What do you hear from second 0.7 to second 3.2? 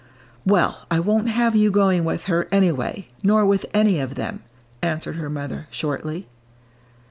I won't have you going with her, anyway,